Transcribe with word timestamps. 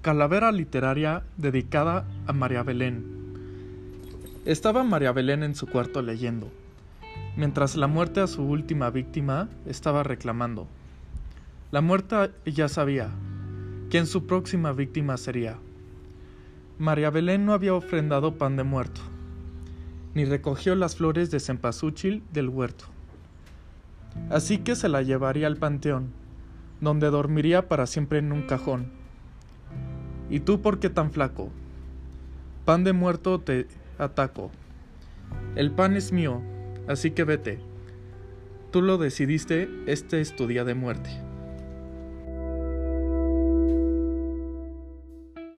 Calavera 0.00 0.52
literaria 0.52 1.24
dedicada 1.38 2.04
a 2.28 2.32
María 2.32 2.62
Belén. 2.62 3.04
Estaba 4.44 4.84
María 4.84 5.10
Belén 5.10 5.42
en 5.42 5.56
su 5.56 5.66
cuarto 5.66 6.02
leyendo, 6.02 6.52
mientras 7.36 7.74
la 7.74 7.88
muerte 7.88 8.20
a 8.20 8.28
su 8.28 8.44
última 8.44 8.90
víctima 8.90 9.48
estaba 9.66 10.04
reclamando. 10.04 10.68
La 11.72 11.80
muerta 11.80 12.30
ya 12.46 12.68
sabía 12.68 13.08
quién 13.90 14.06
su 14.06 14.24
próxima 14.24 14.70
víctima 14.70 15.16
sería. 15.16 15.56
María 16.78 17.10
Belén 17.10 17.44
no 17.44 17.52
había 17.52 17.74
ofrendado 17.74 18.38
pan 18.38 18.54
de 18.54 18.62
muerto, 18.62 19.00
ni 20.14 20.24
recogió 20.24 20.76
las 20.76 20.94
flores 20.94 21.32
de 21.32 21.40
cempasúchil 21.40 22.22
del 22.32 22.50
huerto. 22.50 22.84
Así 24.30 24.58
que 24.58 24.76
se 24.76 24.88
la 24.88 25.02
llevaría 25.02 25.48
al 25.48 25.56
panteón, 25.56 26.12
donde 26.80 27.10
dormiría 27.10 27.68
para 27.68 27.88
siempre 27.88 28.20
en 28.20 28.30
un 28.30 28.42
cajón. 28.42 28.96
¿Y 30.30 30.40
tú 30.40 30.60
por 30.60 30.78
qué 30.78 30.90
tan 30.90 31.10
flaco? 31.10 31.50
Pan 32.64 32.84
de 32.84 32.92
muerto 32.92 33.40
te 33.40 33.66
ataco. 33.98 34.50
El 35.56 35.70
pan 35.70 35.96
es 35.96 36.12
mío, 36.12 36.42
así 36.86 37.12
que 37.12 37.24
vete. 37.24 37.60
Tú 38.70 38.82
lo 38.82 38.98
decidiste, 38.98 39.68
este 39.86 40.20
es 40.20 40.36
tu 40.36 40.46
día 40.46 40.64
de 40.64 40.74
muerte. 40.74 41.27